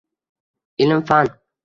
[0.83, 1.27] Ilm-fan